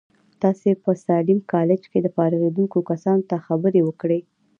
تاسې 0.41 0.69
په 0.83 0.91
ساليم 1.05 1.39
کالج 1.53 1.81
کې 1.91 2.13
فارغېدونکو 2.15 2.77
کسانو 2.89 3.23
ته 3.29 3.35
خبرې 3.47 3.81
وکړې. 3.83 4.19